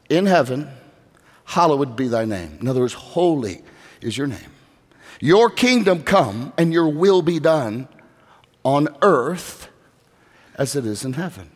[0.08, 0.68] in heaven,
[1.44, 2.58] hallowed be thy name.
[2.60, 3.62] In other words, holy
[4.00, 4.50] is your name.
[5.20, 7.88] Your kingdom come and your will be done
[8.62, 9.68] on earth
[10.54, 11.50] as it is in heaven.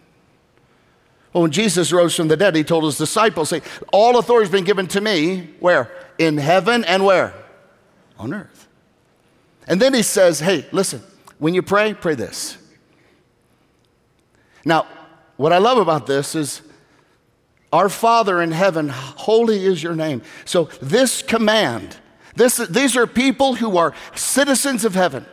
[1.33, 3.63] Well, when Jesus rose from the dead, he told his disciples, say,
[3.93, 5.91] All authority has been given to me, where?
[6.19, 7.35] In heaven and where?
[8.19, 8.69] On earth.
[9.67, 11.03] And then he says, Hey, listen,
[11.39, 12.59] when you pray, pray this.
[14.65, 14.87] Now,
[15.43, 16.63] what I love about this is
[17.73, 20.23] our Father in heaven, holy is your name.
[20.45, 21.97] So, this command,
[22.37, 25.27] this, these are people who are citizens of heaven.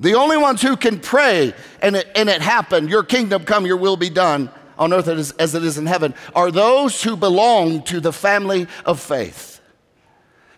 [0.00, 3.76] The only ones who can pray and it, and it happen, your kingdom come, your
[3.76, 7.84] will be done on earth as, as it is in heaven, are those who belong
[7.84, 9.60] to the family of faith.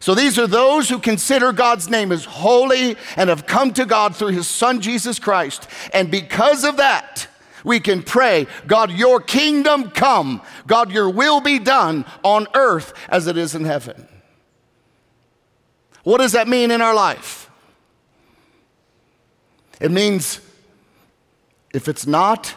[0.00, 4.16] So these are those who consider God's name as holy and have come to God
[4.16, 5.68] through his son Jesus Christ.
[5.92, 7.27] And because of that,
[7.64, 10.42] we can pray, God, your kingdom come.
[10.66, 14.08] God, your will be done on earth as it is in heaven.
[16.04, 17.50] What does that mean in our life?
[19.80, 20.40] It means
[21.72, 22.54] if it's not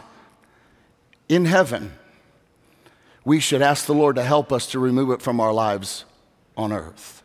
[1.28, 1.92] in heaven,
[3.24, 6.04] we should ask the Lord to help us to remove it from our lives
[6.56, 7.22] on earth.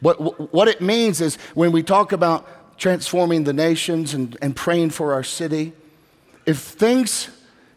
[0.00, 2.46] What, what it means is when we talk about
[2.82, 5.72] transforming the nations and, and praying for our city,
[6.46, 7.28] if things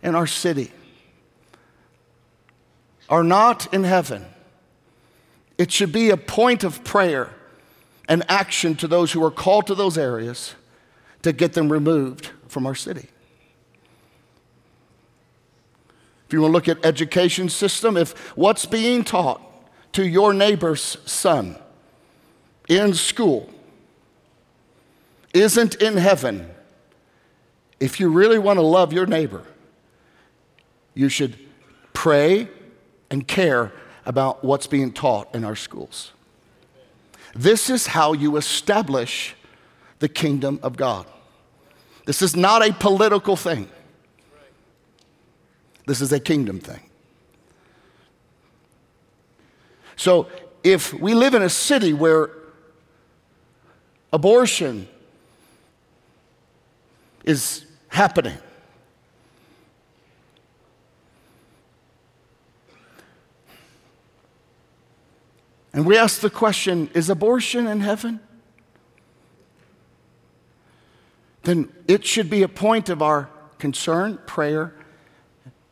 [0.01, 0.71] in our city
[3.07, 4.25] are not in heaven,
[5.59, 7.29] it should be a point of prayer
[8.09, 10.55] and action to those who are called to those areas
[11.21, 13.07] to get them removed from our city.
[16.25, 19.39] If you want to look at education system, if what's being taught
[19.91, 21.57] to your neighbor's son
[22.67, 23.51] in school
[25.35, 26.49] isn't in heaven,
[27.79, 29.43] if you really want to love your neighbor,
[30.93, 31.37] you should
[31.93, 32.47] pray
[33.11, 33.71] and care
[34.05, 36.13] about what's being taught in our schools.
[37.35, 39.35] This is how you establish
[39.99, 41.05] the kingdom of God.
[42.05, 43.69] This is not a political thing.
[45.85, 46.81] This is a kingdom thing.
[49.97, 50.27] So
[50.63, 52.29] if we live in a city where
[54.13, 54.87] abortion
[57.25, 58.37] is happening,
[65.73, 68.21] and we ask the question is abortion in heaven?
[71.43, 74.73] Then it should be a point of our concern, prayer,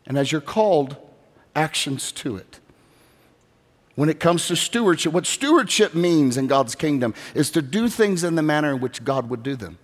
[0.06, 0.98] and as you're called,
[1.56, 2.60] actions to it.
[3.96, 8.24] When it comes to stewardship, what stewardship means in God's kingdom is to do things
[8.24, 9.78] in the manner in which God would do them.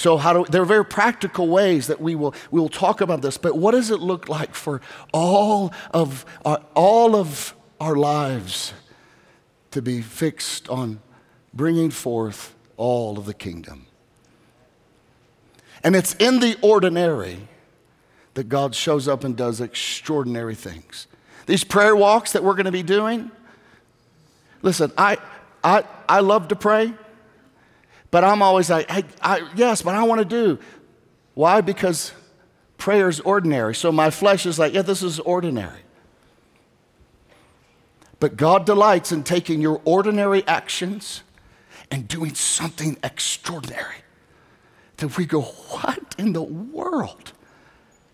[0.00, 3.20] So, how do, there are very practical ways that we will, we will talk about
[3.20, 4.80] this, but what does it look like for
[5.12, 8.72] all of our, all of our lives
[9.72, 11.00] to be fixed on
[11.52, 13.88] bringing forth all of the kingdom?
[15.84, 17.46] And it's in the ordinary
[18.32, 21.08] that God shows up and does extraordinary things.
[21.44, 23.30] These prayer walks that we're going to be doing,
[24.62, 25.18] listen, I,
[25.62, 26.94] I, I love to pray,
[28.10, 30.58] but I'm always like, I, yes, but I want to do.
[31.34, 31.60] Why?
[31.60, 32.12] Because
[32.76, 33.74] prayer is ordinary.
[33.74, 35.80] So my flesh is like, yeah, this is ordinary.
[38.18, 41.22] But God delights in taking your ordinary actions
[41.90, 43.96] and doing something extraordinary.
[44.98, 47.32] That we go, what in the world?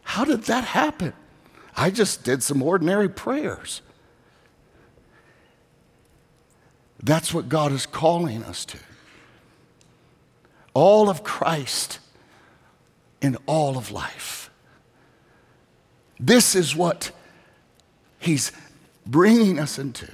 [0.02, 1.12] How did that happen?
[1.76, 3.82] I just did some ordinary prayers.
[7.02, 8.78] That's what God is calling us to.
[10.76, 12.00] All of Christ
[13.22, 14.50] in all of life.
[16.20, 17.12] This is what
[18.18, 18.52] He's
[19.06, 20.06] bringing us into.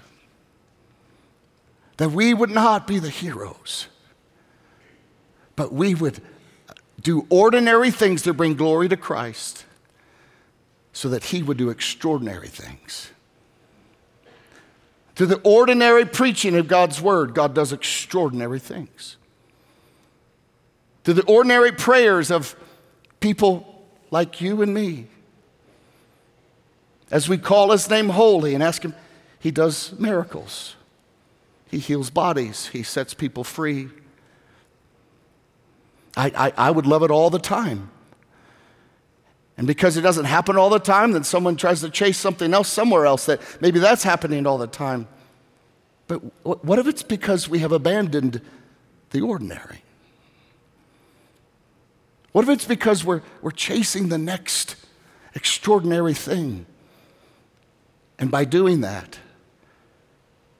[1.96, 3.88] That we would not be the heroes,
[5.56, 6.20] but we would
[7.00, 9.64] do ordinary things to bring glory to Christ
[10.92, 13.10] so that he would do extraordinary things.
[15.16, 19.16] Through the ordinary preaching of God's word, God does extraordinary things.
[21.04, 22.56] To the ordinary prayers of
[23.20, 25.06] people like you and me,
[27.10, 28.94] as we call his name holy and ask him,
[29.38, 30.76] he does miracles.
[31.70, 33.88] He heals bodies, he sets people free.
[36.16, 37.90] I, I, I would love it all the time
[39.56, 42.68] and because it doesn't happen all the time, then someone tries to chase something else
[42.68, 45.06] somewhere else that maybe that's happening all the time.
[46.08, 48.40] But what if it's because we have abandoned
[49.10, 49.82] the ordinary?
[52.32, 54.76] What if it's because we're, we're chasing the next
[55.34, 56.66] extraordinary thing?
[58.18, 59.18] And by doing that,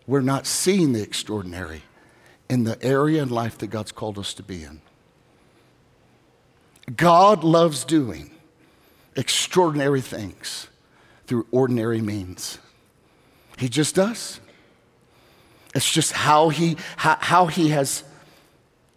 [0.06, 1.82] we're not seeing the extraordinary
[2.48, 4.82] in the area in life that God's called us to be in.
[6.96, 8.30] God loves doing
[9.16, 10.68] extraordinary things
[11.26, 12.58] through ordinary means.
[13.58, 14.40] He just does.
[15.74, 18.04] It's just how he, how, how he, has,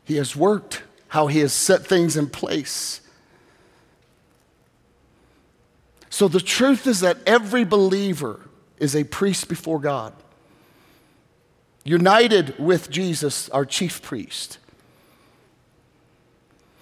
[0.04, 0.84] he has worked,
[1.16, 3.00] how he has set things in place.
[6.10, 8.42] So the truth is that every believer
[8.80, 10.12] is a priest before God,
[11.86, 14.58] united with Jesus, our chief priest.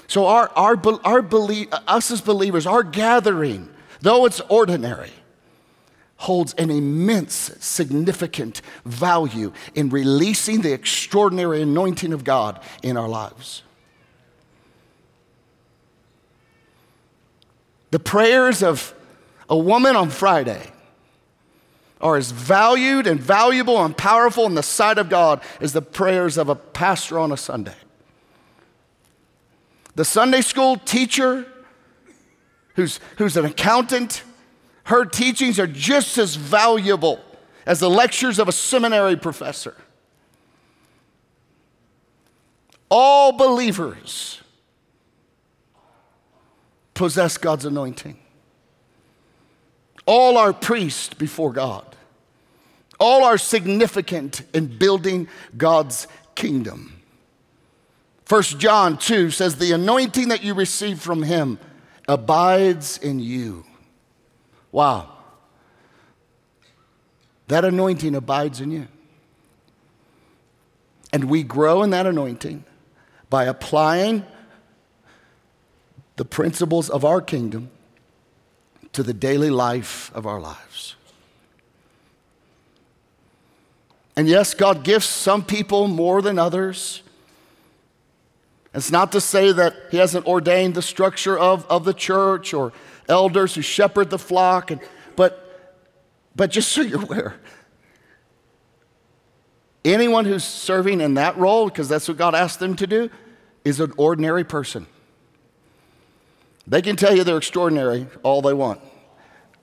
[0.07, 3.69] So, our, our, our belie- us as believers, our gathering,
[4.01, 5.13] though it's ordinary,
[6.17, 13.61] holds an immense, significant value in releasing the extraordinary anointing of God in our lives.
[17.93, 18.91] The prayers of
[19.47, 20.71] a woman on Friday
[22.01, 26.39] are as valued and valuable and powerful in the sight of God as the prayers
[26.39, 27.75] of a pastor on a Sunday.
[29.93, 31.45] The Sunday school teacher
[32.73, 34.23] who's, who's an accountant,
[34.85, 37.23] her teachings are just as valuable
[37.63, 39.77] as the lectures of a seminary professor.
[42.89, 44.42] All believers
[46.93, 48.17] possess God's anointing.
[50.05, 51.95] All are priests before God.
[52.99, 55.27] All are significant in building
[55.57, 57.01] God's kingdom.
[58.27, 61.59] 1 John 2 says, The anointing that you receive from him
[62.07, 63.65] abides in you.
[64.71, 65.09] Wow.
[67.47, 68.87] That anointing abides in you.
[71.11, 72.63] And we grow in that anointing
[73.29, 74.25] by applying
[76.15, 77.69] the principles of our kingdom
[78.91, 80.95] to the daily life of our lives.
[84.15, 87.01] And yes, God gifts some people more than others.
[88.73, 92.73] It's not to say that he hasn't ordained the structure of, of the church or
[93.09, 94.79] elders who shepherd the flock, and,
[95.15, 95.81] but,
[96.35, 97.35] but just so you're aware,
[99.83, 103.09] anyone who's serving in that role, because that's what God asked them to do,
[103.65, 104.87] is an ordinary person.
[106.65, 108.79] They can tell you they're extraordinary all they want,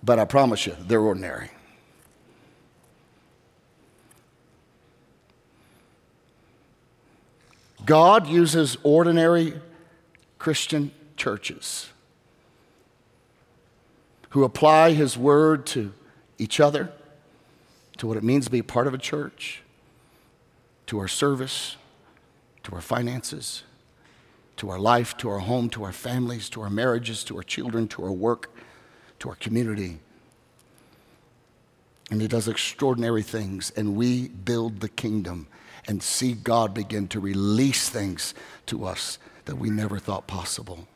[0.02, 1.50] but I promise you, they're ordinary.
[7.86, 9.54] God uses ordinary
[10.38, 11.88] Christian churches
[14.30, 15.92] who apply His word to
[16.38, 16.92] each other,
[17.96, 19.62] to what it means to be part of a church,
[20.86, 21.76] to our service,
[22.62, 23.64] to our finances,
[24.60, 27.88] to our life, to our home, to our families, to our marriages, to our children,
[27.88, 28.54] to our work,
[29.18, 29.98] to our community.
[32.10, 35.46] And He does extraordinary things, and we build the kingdom
[35.88, 38.34] and see God begin to release things
[38.66, 40.86] to us that we never thought possible.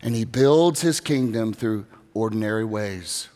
[0.00, 3.28] And He builds His kingdom through ordinary ways.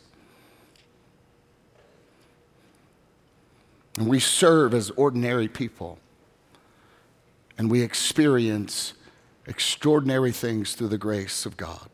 [3.98, 5.98] And we serve as ordinary people.
[7.58, 8.94] And we experience
[9.46, 11.90] extraordinary things through the grace of God.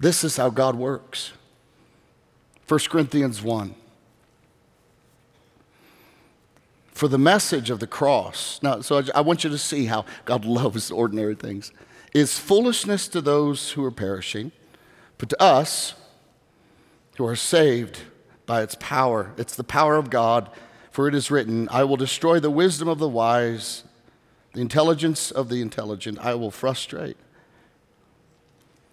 [0.00, 1.32] This is how God works.
[2.66, 3.74] 1 Corinthians 1.
[6.92, 10.44] For the message of the cross, now, so I want you to see how God
[10.46, 11.72] loves ordinary things,
[12.12, 14.52] is foolishness to those who are perishing,
[15.18, 15.94] but to us
[17.16, 18.00] who are saved
[18.44, 19.32] by its power.
[19.36, 20.50] It's the power of God,
[20.92, 23.82] for it is written, I will destroy the wisdom of the wise,
[24.52, 27.16] the intelligence of the intelligent, I will frustrate.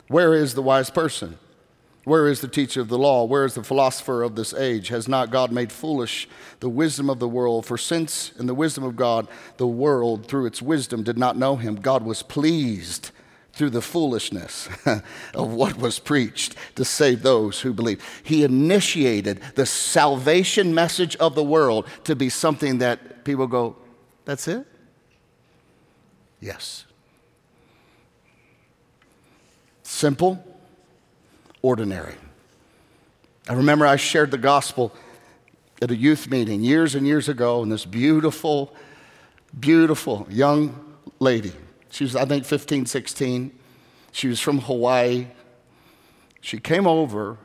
[0.07, 1.37] Where is the wise person?
[2.05, 3.25] Where is the teacher of the law?
[3.25, 4.87] Where is the philosopher of this age?
[4.87, 6.27] Has not God made foolish
[6.61, 7.65] the wisdom of the world?
[7.65, 9.27] For since in the wisdom of God,
[9.57, 13.11] the world through its wisdom did not know him, God was pleased
[13.53, 14.69] through the foolishness
[15.33, 18.01] of what was preached to save those who believe.
[18.23, 23.75] He initiated the salvation message of the world to be something that people go,
[24.25, 24.65] that's it?
[26.39, 26.85] Yes.
[29.83, 30.43] Simple,
[31.61, 32.15] ordinary.
[33.49, 34.93] I remember I shared the gospel
[35.81, 38.73] at a youth meeting years and years ago, and this beautiful,
[39.59, 41.53] beautiful young lady,
[41.89, 43.59] she was, I think, 15, 16.
[44.11, 45.27] She was from Hawaii.
[46.41, 47.37] She came over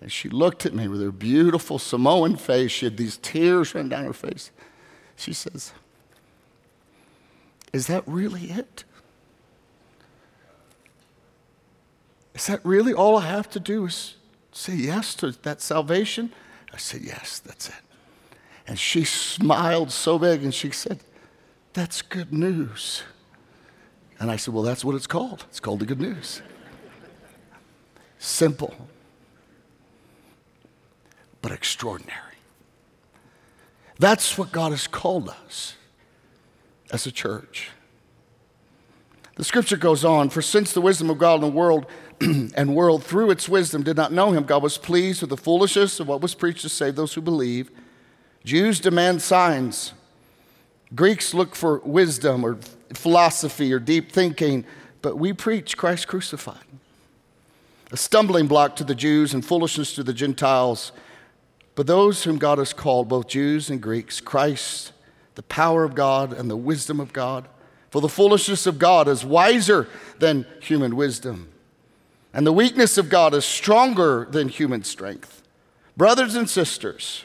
[0.00, 2.70] and she looked at me with her beautiful Samoan face.
[2.70, 4.50] She had these tears running down her face.
[5.16, 5.72] She says,
[7.72, 8.84] Is that really it?
[12.34, 14.14] Is that really all I have to do is
[14.52, 16.32] say yes to that salvation?
[16.72, 17.74] I said, Yes, that's it.
[18.68, 21.00] And she smiled so big and she said,
[21.72, 23.02] That's good news.
[24.20, 25.44] And I said, Well, that's what it's called.
[25.48, 26.42] It's called the good news.
[28.18, 28.74] Simple,
[31.40, 32.18] but extraordinary.
[33.98, 35.74] That's what God has called us
[36.90, 37.70] as a church.
[39.36, 41.86] The scripture goes on For since the wisdom of God in the world
[42.20, 46.00] and world through its wisdom did not know him, God was pleased with the foolishness
[46.00, 47.70] of what was preached to save those who believe.
[48.44, 49.92] Jews demand signs.
[50.94, 52.58] Greeks look for wisdom or
[52.94, 54.64] philosophy or deep thinking,
[55.02, 56.64] but we preach Christ crucified.
[57.90, 60.92] A stumbling block to the Jews and foolishness to the Gentiles.
[61.74, 64.92] But those whom God has called, both Jews and Greeks, Christ,
[65.36, 67.48] the power of God and the wisdom of God.
[67.90, 71.50] For the foolishness of God is wiser than human wisdom,
[72.34, 75.42] and the weakness of God is stronger than human strength.
[75.96, 77.24] Brothers and sisters,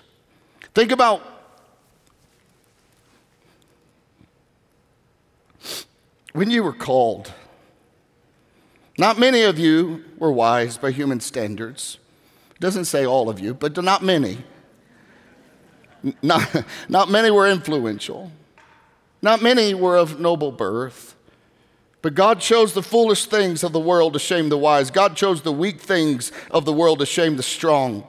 [0.73, 1.21] think about
[6.33, 7.31] when you were called.
[8.97, 11.97] Not many of you were wise by human standards.
[12.51, 14.39] It doesn't say all of you, but not many.
[16.21, 18.31] Not, not many were influential.
[19.21, 21.15] Not many were of noble birth,
[22.01, 24.91] but God chose the foolish things of the world to shame the wise.
[24.91, 28.05] God chose the weak things of the world to shame the strong.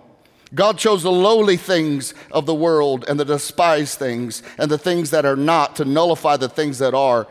[0.52, 5.10] God chose the lowly things of the world and the despised things and the things
[5.10, 7.28] that are not to nullify the things that are.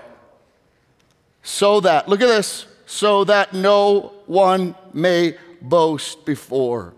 [1.43, 6.93] So that, look at this, so that no one may boast before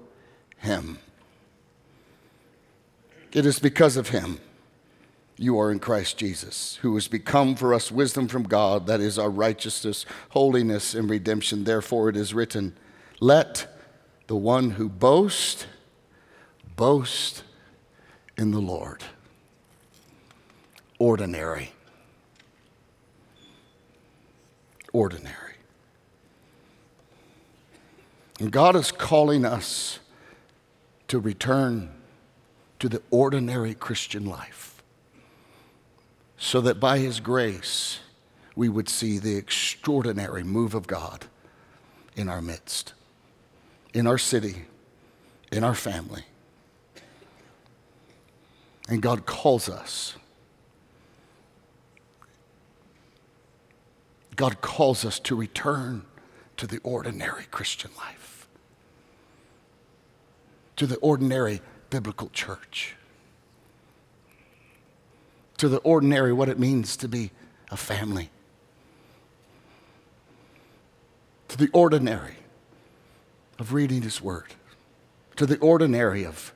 [0.58, 1.00] him.
[3.34, 4.40] It is because of him
[5.38, 9.20] you are in Christ Jesus, who has become for us wisdom from God, that is
[9.20, 11.66] our righteousness, holiness, and redemption.
[11.66, 12.76] Therefore, it is written,
[13.20, 13.68] Let
[14.28, 15.66] the one who boasts
[16.76, 17.44] boast
[18.38, 19.04] in the Lord.
[20.98, 21.75] ordinary.
[24.96, 25.56] Ordinary.
[28.40, 30.00] And God is calling us
[31.10, 31.90] to return
[32.80, 34.82] to the ordinary Christian life
[36.38, 38.00] so that by His grace
[38.56, 41.26] we would see the extraordinary move of God
[42.16, 42.94] in our midst,
[43.94, 44.64] in our city,
[45.52, 46.24] in our family.
[48.88, 50.16] And God calls us.
[54.36, 56.04] God calls us to return
[56.58, 58.48] to the ordinary Christian life,
[60.76, 62.96] to the ordinary biblical church,
[65.58, 67.32] to the ordinary what it means to be
[67.72, 68.30] a family,
[71.48, 72.36] to the ordinary
[73.58, 74.54] of reading His Word,
[75.38, 76.54] to the ordinary of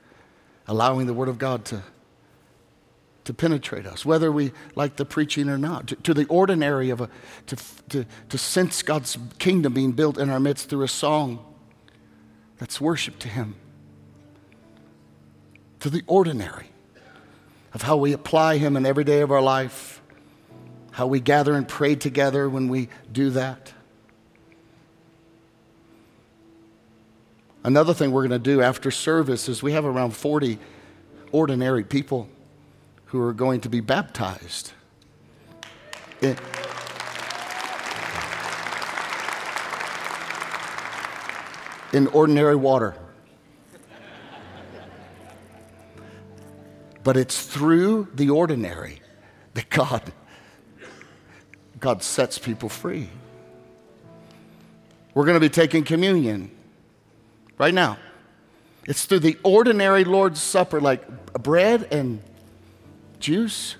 [0.66, 1.82] allowing the Word of God to,
[3.24, 7.00] to penetrate us, whether we like the preaching or not, to, to the ordinary of
[7.00, 7.10] a,
[7.46, 7.56] to,
[7.90, 11.44] to, to sense God's kingdom being built in our midst through a song
[12.58, 13.54] that's worship to Him,
[15.80, 16.66] to the ordinary
[17.74, 20.00] of how we apply Him in every day of our life,
[20.92, 23.72] how we gather and pray together when we do that.
[27.62, 30.58] Another thing we're going to do after service is we have around 40
[31.32, 32.28] ordinary people
[33.10, 34.72] who are going to be baptized.
[36.22, 36.36] In,
[41.92, 42.94] in ordinary water.
[47.02, 49.02] But it's through the ordinary
[49.54, 50.12] that God,
[51.80, 53.08] God sets people free.
[55.14, 56.52] We're going to be taking communion
[57.58, 57.98] right now.
[58.86, 62.22] It's through the ordinary Lord's Supper, like bread and
[63.20, 63.76] juice.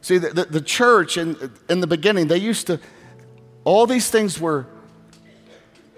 [0.00, 1.36] See, the, the, the, church in,
[1.68, 2.80] in the beginning, they used to,
[3.64, 4.66] all these things were,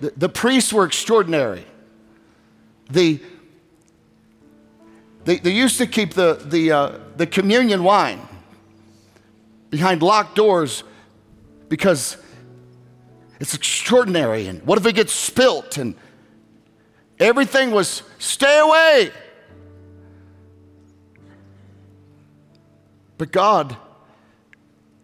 [0.00, 1.64] the, the priests were extraordinary.
[2.90, 3.20] The,
[5.24, 8.20] they, they used to keep the, the, uh, the communion wine
[9.70, 10.84] behind locked doors
[11.68, 12.18] because
[13.40, 14.46] it's extraordinary.
[14.46, 15.78] And what if it gets spilt?
[15.78, 15.94] And
[17.18, 19.10] everything was stay away.
[23.24, 23.78] But God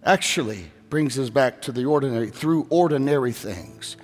[0.04, 3.96] actually brings us back to the ordinary through ordinary things.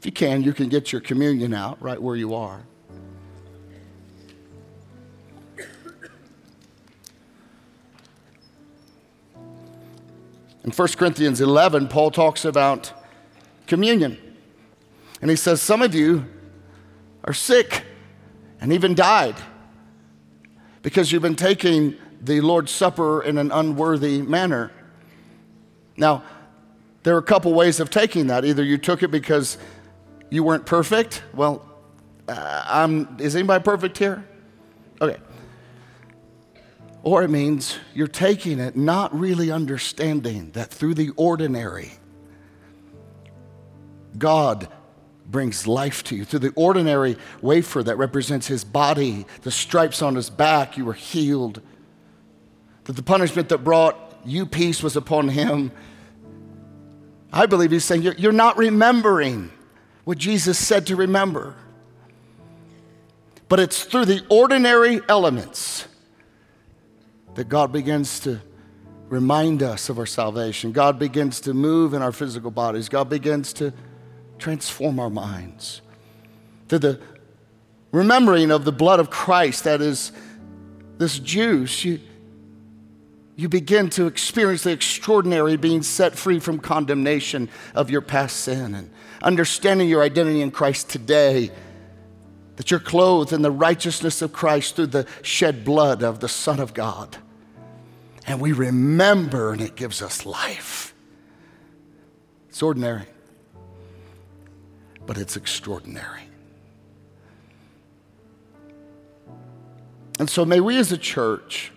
[0.00, 2.66] If you can, you can get your communion out right where you are.
[10.64, 12.92] In 1 Corinthians 11, Paul talks about
[13.68, 14.18] communion.
[15.20, 16.26] And he says, Some of you
[17.22, 17.84] are sick
[18.60, 19.36] and even died
[20.82, 24.72] because you've been taking the Lord's Supper in an unworthy manner.
[25.96, 26.22] Now,
[27.02, 28.44] there are a couple ways of taking that.
[28.44, 29.58] Either you took it because
[30.30, 31.22] you weren't perfect.
[31.34, 31.64] Well,
[32.28, 34.26] uh, is anybody perfect here?
[35.00, 35.18] Okay.
[37.02, 41.92] Or it means you're taking it not really understanding that through the ordinary,
[44.18, 44.68] God
[45.28, 46.24] brings life to you.
[46.24, 50.94] Through the ordinary wafer that represents his body, the stripes on his back, you were
[50.94, 51.60] healed.
[52.86, 55.72] That the punishment that brought you peace was upon him.
[57.32, 59.50] I believe he's saying you're, not remembering
[60.04, 61.54] what Jesus said to remember.
[63.48, 65.86] But it's through the ordinary elements
[67.34, 68.40] that God begins to
[69.08, 70.72] remind us of our salvation.
[70.72, 72.88] God begins to move in our physical bodies.
[72.88, 73.72] God begins to
[74.38, 75.80] transform our minds.
[76.68, 77.00] To the
[77.92, 80.10] remembering of the blood of Christ, that is
[80.98, 82.00] this juice, you,
[83.36, 88.74] you begin to experience the extraordinary being set free from condemnation of your past sin
[88.74, 88.90] and
[89.22, 91.50] understanding your identity in Christ today.
[92.56, 96.58] That you're clothed in the righteousness of Christ through the shed blood of the Son
[96.58, 97.18] of God
[98.26, 100.94] and we remember, and it gives us life.
[102.48, 103.06] It's ordinary,
[105.06, 106.22] but it's extraordinary.
[110.18, 111.70] And so, may we as a church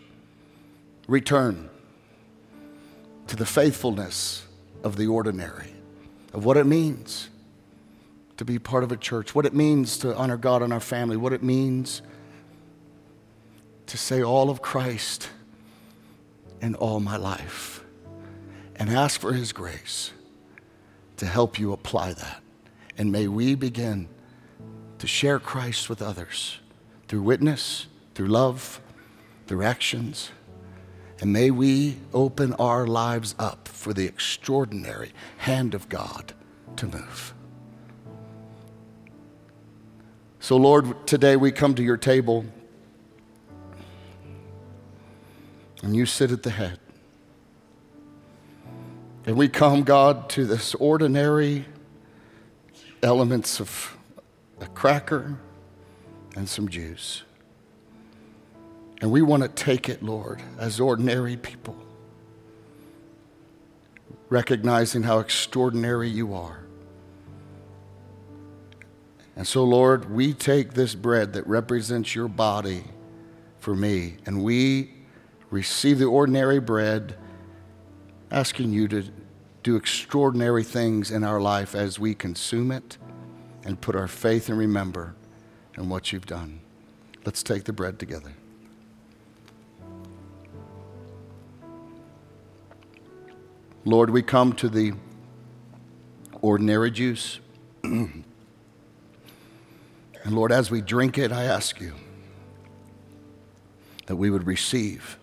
[1.09, 1.69] return
[3.27, 4.45] to the faithfulness
[4.83, 5.73] of the ordinary,
[6.33, 7.29] of what it means
[8.37, 11.17] to be part of a church, what it means to honor God in our family,
[11.17, 12.01] what it means
[13.87, 15.29] to say all of Christ
[16.61, 17.83] in all my life
[18.75, 20.11] and ask for His grace
[21.17, 22.41] to help you apply that.
[22.97, 24.07] And may we begin
[24.99, 26.59] to share Christ with others
[27.07, 28.79] through witness, through love,
[29.47, 30.31] through actions,
[31.21, 36.33] And may we open our lives up for the extraordinary hand of God
[36.77, 37.33] to move.
[40.39, 42.45] So, Lord, today we come to your table
[45.83, 46.79] and you sit at the head.
[49.25, 51.65] And we come, God, to this ordinary
[53.03, 53.97] elements of
[54.61, 55.37] a cracker
[56.35, 57.23] and some juice.
[59.01, 61.75] And we want to take it, Lord, as ordinary people,
[64.29, 66.59] recognizing how extraordinary you are.
[69.35, 72.83] And so, Lord, we take this bread that represents your body
[73.59, 74.91] for me, and we
[75.49, 77.15] receive the ordinary bread,
[78.31, 79.05] asking you to
[79.63, 82.97] do extraordinary things in our life as we consume it
[83.63, 85.15] and put our faith and remember
[85.77, 86.59] in what you've done.
[87.25, 88.33] Let's take the bread together.
[93.89, 94.93] Lord, we come to the
[96.43, 97.39] ordinary juice.
[97.83, 98.23] and
[100.27, 101.95] Lord, as we drink it, I ask you
[104.05, 105.17] that we would receive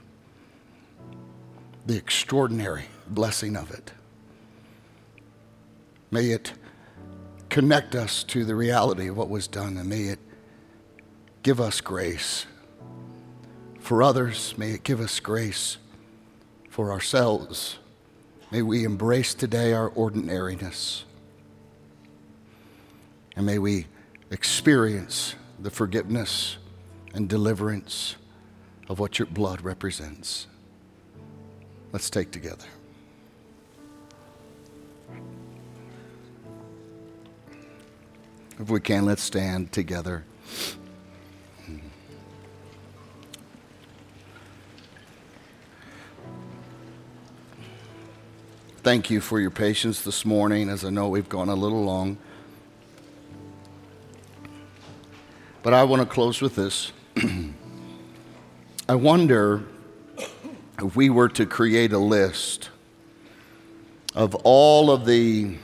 [1.86, 3.92] the extraordinary blessing of it.
[6.10, 6.52] May it
[7.48, 10.18] connect us to the reality of what was done, and may it
[11.44, 12.46] give us grace.
[13.78, 15.76] For others, may it give us grace
[16.68, 17.78] for ourselves.
[18.56, 21.04] May we embrace today our ordinariness.
[23.36, 23.84] And may we
[24.30, 26.56] experience the forgiveness
[27.12, 28.16] and deliverance
[28.88, 30.46] of what your blood represents.
[31.92, 32.64] Let's take together.
[38.58, 40.24] If we can, let's stand together.
[48.86, 52.18] Thank you for your patience this morning, as I know we've gone a little long.
[55.64, 56.92] But I want to close with this.
[58.88, 59.64] I wonder
[60.80, 62.70] if we were to create a list
[64.14, 65.56] of all of the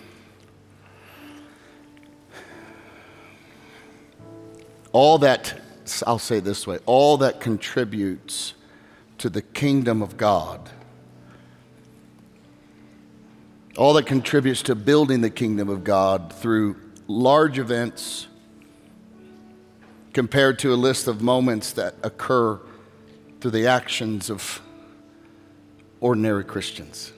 [4.91, 5.61] all that
[6.09, 8.55] I'll say this way, all that contributes
[9.18, 10.73] to the kingdom of God
[13.77, 18.27] all that contributes to building the kingdom of God through large events
[20.12, 22.61] compared to a list of moments that occur
[23.41, 24.61] through the actions of
[26.01, 27.12] ordinary Christians.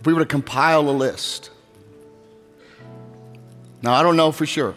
[0.00, 1.50] If we were to compile a list,
[3.80, 4.74] now I don't know for sure,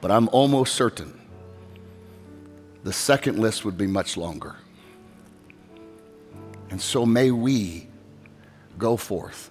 [0.00, 1.20] but I'm almost certain
[2.82, 4.56] the second list would be much longer.
[6.70, 7.89] And so may we
[8.80, 9.50] Go forth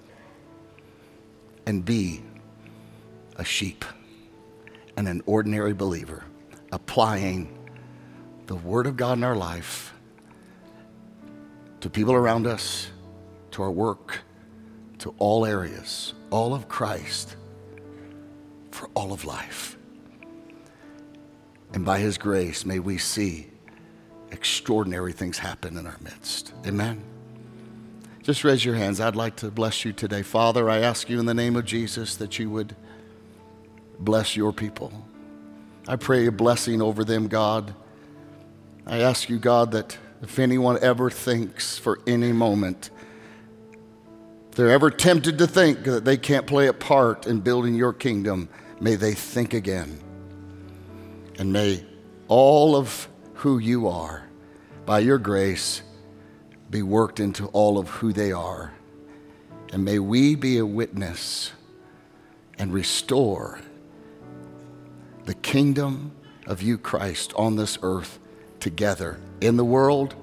[1.66, 2.22] and be
[3.38, 3.86] a sheep
[4.98, 6.26] and an ordinary believer,
[6.72, 7.58] applying
[8.48, 9.94] the Word of God in our life
[11.82, 12.90] to people around us,
[13.52, 14.20] to our work,
[14.98, 17.38] to all areas, all of Christ
[18.72, 19.78] for all of life.
[21.74, 23.48] And by His grace, may we see
[24.32, 26.54] extraordinary things happen in our midst.
[26.66, 27.09] Amen.
[28.30, 29.00] Just raise your hands.
[29.02, 30.22] I'd like to bless you today.
[30.22, 32.76] Father, I ask you in the name of Jesus that you would
[33.98, 34.94] bless your people.
[35.88, 37.74] I pray a blessing over them, God.
[38.86, 42.92] I ask you, God, that if anyone ever thinks for any moment,
[44.52, 47.94] if they're ever tempted to think that they can't play a part in building your
[47.94, 48.48] kingdom,
[48.80, 50.00] may they think again.
[51.40, 51.84] And may
[52.28, 54.30] all of who you are,
[54.86, 55.82] by your grace,
[56.70, 58.74] be worked into all of who they are.
[59.72, 61.52] And may we be a witness
[62.58, 63.60] and restore
[65.26, 66.12] the kingdom
[66.48, 68.20] of you, Christ, on this earth
[68.60, 70.16] together in the world,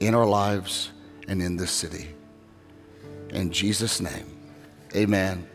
[0.00, 0.90] in our lives,
[1.28, 2.08] and in this city.
[3.30, 4.26] In Jesus' name,
[4.94, 5.46] amen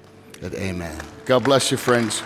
[0.41, 0.99] and amen.
[1.25, 2.21] God bless you, friends.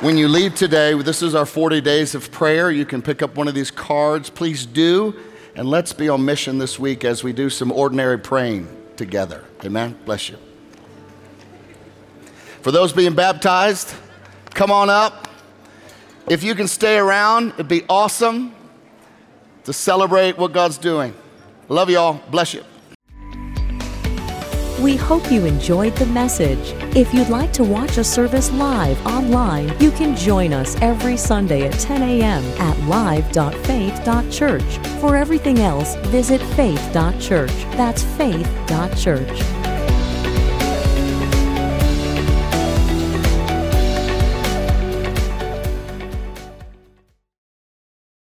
[0.00, 2.70] When you leave today, this is our 40 days of prayer.
[2.70, 4.30] You can pick up one of these cards.
[4.30, 5.14] Please do.
[5.58, 9.44] And let's be on mission this week as we do some ordinary praying together.
[9.64, 9.98] Amen.
[10.04, 10.36] Bless you.
[12.62, 13.92] For those being baptized,
[14.54, 15.26] come on up.
[16.28, 18.54] If you can stay around, it'd be awesome
[19.64, 21.12] to celebrate what God's doing.
[21.68, 22.22] Love you all.
[22.30, 22.62] Bless you.
[24.80, 26.72] We hope you enjoyed the message.
[26.96, 31.66] If you'd like to watch a service live online, you can join us every Sunday
[31.66, 32.44] at 10 a.m.
[32.60, 34.78] at live.faith.church.
[35.00, 37.52] For everything else, visit faith.church.
[37.76, 39.67] That's faith.church.